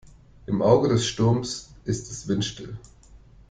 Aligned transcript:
Im 0.47 0.63
Auge 0.63 0.89
des 0.89 1.05
Sturms 1.05 1.75
ist 1.85 2.09
es 2.09 2.27
windstill. 2.27 2.75